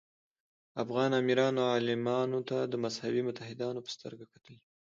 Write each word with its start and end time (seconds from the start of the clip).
افغان 0.83 1.11
امیرانو 1.21 1.61
عالمانو 1.71 2.39
ته 2.49 2.57
د 2.71 2.73
مذهبي 2.83 3.21
متحدانو 3.27 3.83
په 3.85 3.89
سترګه 3.95 4.25
کتلي. 4.33 4.57